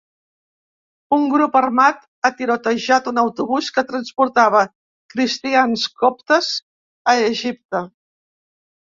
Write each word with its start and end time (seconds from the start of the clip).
Un 1.17 1.27
grup 1.33 1.57
armat 1.59 2.01
ha 2.21 2.31
tirotejat 2.39 3.11
un 3.13 3.23
autobús 3.25 3.69
que 3.77 3.85
transportava 3.93 4.65
cristians 5.17 5.89
coptes 6.05 6.53
a 7.17 7.21
Egipte. 7.31 7.89